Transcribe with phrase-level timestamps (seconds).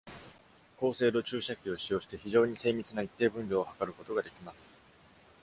[0.79, 4.75] 高精度注射器を使用して、非常に精密な一定分量を測ることができます。